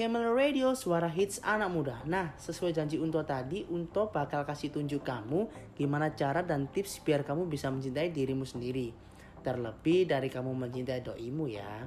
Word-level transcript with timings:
Camel 0.00 0.32
Radio, 0.32 0.72
suara 0.72 1.12
hits 1.12 1.44
anak 1.44 1.68
muda. 1.68 2.00
Nah, 2.08 2.32
sesuai 2.40 2.72
janji 2.72 2.96
Unto 2.96 3.20
tadi, 3.20 3.68
Unto 3.68 4.08
bakal 4.08 4.48
kasih 4.48 4.72
tunjuk 4.72 5.04
kamu 5.04 5.44
gimana 5.76 6.16
cara 6.16 6.40
dan 6.40 6.72
tips 6.72 7.04
biar 7.04 7.20
kamu 7.20 7.52
bisa 7.52 7.68
mencintai 7.68 8.08
dirimu 8.08 8.48
sendiri. 8.48 8.96
Terlebih 9.44 10.08
dari 10.08 10.32
kamu 10.32 10.56
mencintai 10.56 11.04
doimu 11.04 11.52
ya. 11.52 11.84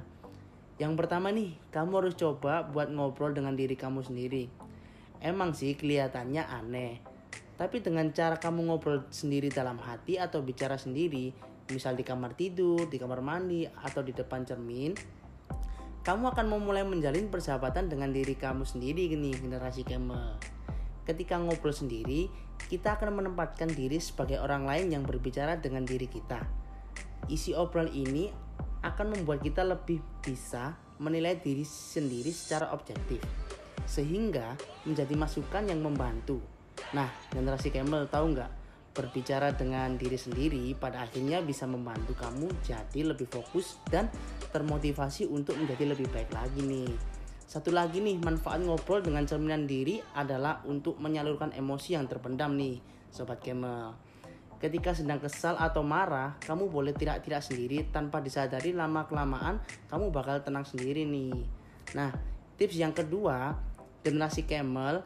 Yang 0.78 0.94
pertama 0.94 1.34
nih, 1.34 1.58
kamu 1.74 1.90
harus 1.90 2.14
coba 2.14 2.62
buat 2.62 2.86
ngobrol 2.86 3.34
dengan 3.34 3.58
diri 3.58 3.74
kamu 3.74 4.06
sendiri. 4.06 4.46
Emang 5.18 5.50
sih 5.50 5.74
kelihatannya 5.74 6.46
aneh, 6.46 7.02
tapi 7.58 7.82
dengan 7.82 8.14
cara 8.14 8.38
kamu 8.38 8.70
ngobrol 8.70 9.10
sendiri 9.10 9.50
dalam 9.50 9.82
hati 9.82 10.22
atau 10.22 10.38
bicara 10.38 10.78
sendiri, 10.78 11.34
misal 11.66 11.98
di 11.98 12.06
kamar 12.06 12.38
tidur, 12.38 12.86
di 12.86 12.94
kamar 12.94 13.18
mandi, 13.26 13.66
atau 13.66 14.06
di 14.06 14.14
depan 14.14 14.46
cermin, 14.46 14.94
kamu 16.04 16.36
akan 16.36 16.52
memulai 16.52 16.84
menjalin 16.84 17.32
persahabatan 17.32 17.88
dengan 17.88 18.12
diri 18.12 18.36
kamu 18.36 18.68
sendiri 18.68 19.08
gini 19.08 19.32
generasi 19.32 19.88
keme. 19.88 20.36
Ketika 21.08 21.40
ngobrol 21.40 21.72
sendiri, 21.72 22.28
kita 22.68 23.00
akan 23.00 23.24
menempatkan 23.24 23.72
diri 23.72 23.96
sebagai 23.96 24.36
orang 24.36 24.68
lain 24.68 24.92
yang 24.92 25.04
berbicara 25.08 25.56
dengan 25.56 25.88
diri 25.88 26.04
kita. 26.04 26.44
Isi 27.32 27.56
obrolan 27.56 27.88
ini 27.88 28.28
akan 28.84 29.16
membuat 29.16 29.40
kita 29.40 29.64
lebih 29.64 30.04
bisa 30.20 30.76
menilai 31.00 31.40
diri 31.40 31.64
sendiri 31.64 32.28
secara 32.28 32.68
objektif 32.76 33.24
sehingga 33.88 34.60
menjadi 34.84 35.16
masukan 35.16 35.64
yang 35.72 35.80
membantu. 35.80 36.40
Nah, 36.92 37.08
generasi 37.32 37.72
Camel 37.72 38.08
tahu 38.12 38.36
nggak? 38.36 38.63
Berbicara 38.94 39.50
dengan 39.52 39.98
diri 39.98 40.14
sendiri 40.14 40.72
pada 40.78 41.02
akhirnya 41.02 41.42
bisa 41.42 41.66
membantu 41.66 42.14
kamu 42.14 42.46
jadi 42.62 43.10
lebih 43.10 43.26
fokus 43.26 43.82
dan 43.90 44.06
termotivasi 44.54 45.26
untuk 45.26 45.58
menjadi 45.58 45.92
lebih 45.92 46.06
baik 46.14 46.30
lagi 46.30 46.62
nih. 46.62 46.88
Satu 47.44 47.74
lagi 47.74 48.00
nih, 48.00 48.22
manfaat 48.22 48.62
ngobrol 48.62 49.02
dengan 49.02 49.26
cerminan 49.26 49.66
diri 49.66 50.00
adalah 50.14 50.62
untuk 50.64 50.96
menyalurkan 51.02 51.52
emosi 51.52 51.98
yang 51.98 52.06
terpendam 52.06 52.54
nih, 52.54 52.80
sobat 53.10 53.42
Kemel. 53.42 53.92
Ketika 54.62 54.96
sedang 54.96 55.20
kesal 55.20 55.58
atau 55.60 55.84
marah, 55.84 56.40
kamu 56.40 56.72
boleh 56.72 56.96
tidak-tidak 56.96 57.44
sendiri 57.44 57.84
tanpa 57.92 58.24
disadari 58.24 58.72
lama-kelamaan 58.72 59.60
kamu 59.92 60.08
bakal 60.08 60.40
tenang 60.40 60.64
sendiri 60.64 61.04
nih. 61.04 61.36
Nah, 61.92 62.14
tips 62.56 62.80
yang 62.80 62.96
kedua, 62.96 63.58
generasi 64.00 64.48
Camel 64.48 65.04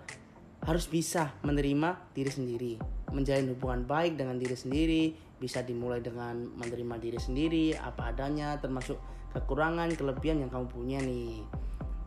harus 0.63 0.87
bisa 0.87 1.35
menerima 1.43 1.99
diri 2.15 2.31
sendiri 2.31 2.98
menjalin 3.15 3.53
hubungan 3.55 3.85
baik 3.89 4.17
dengan 4.19 4.37
diri 4.37 4.57
sendiri 4.57 5.03
bisa 5.39 5.63
dimulai 5.63 6.03
dengan 6.03 6.35
menerima 6.59 6.97
diri 6.99 7.19
sendiri 7.19 7.67
apa 7.79 8.11
adanya 8.11 8.59
termasuk 8.59 8.99
kekurangan 9.33 9.95
kelebihan 9.95 10.43
yang 10.43 10.51
kamu 10.51 10.67
punya 10.67 10.99
nih 11.01 11.45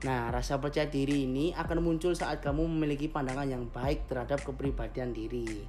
Nah, 0.02 0.33
rasa 0.33 0.57
percaya 0.57 0.89
diri 0.89 1.29
ini 1.29 1.53
akan 1.53 1.77
muncul 1.77 2.17
saat 2.17 2.41
kamu 2.41 2.66
memiliki 2.66 3.05
pandangan 3.05 3.45
yang 3.45 3.69
baik 3.69 4.09
terhadap 4.09 4.41
kepribadian 4.41 5.13
diri. 5.13 5.61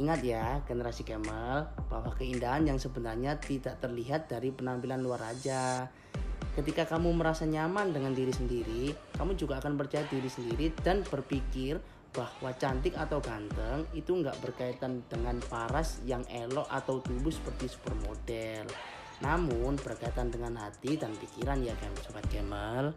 Ingat 0.00 0.20
ya, 0.24 0.64
generasi 0.64 1.04
Kemal, 1.04 1.68
bahwa 1.92 2.08
keindahan 2.16 2.64
yang 2.64 2.80
sebenarnya 2.80 3.36
tidak 3.36 3.76
terlihat 3.84 4.32
dari 4.32 4.48
penampilan 4.48 5.04
luar 5.04 5.28
aja. 5.28 5.92
Ketika 6.56 6.88
kamu 6.88 7.12
merasa 7.12 7.44
nyaman 7.44 7.92
dengan 7.92 8.16
diri 8.16 8.32
sendiri, 8.32 8.96
kamu 9.20 9.36
juga 9.36 9.60
akan 9.60 9.76
percaya 9.76 10.08
diri 10.08 10.32
sendiri 10.32 10.72
dan 10.80 11.04
berpikir 11.04 11.76
bahwa 12.10 12.50
cantik 12.58 12.98
atau 12.98 13.22
ganteng 13.22 13.86
itu 13.94 14.18
nggak 14.18 14.38
berkaitan 14.42 15.02
dengan 15.06 15.38
paras 15.46 16.02
yang 16.02 16.26
elok 16.26 16.66
atau 16.66 16.98
tubuh 16.98 17.30
seperti 17.30 17.70
supermodel. 17.70 18.66
Namun 19.20 19.76
berkaitan 19.78 20.32
dengan 20.32 20.58
hati 20.58 20.96
dan 20.96 21.12
pikiran 21.14 21.60
ya 21.62 21.76
kan 21.76 21.92
sobat 22.02 22.24
Kemal 22.32 22.96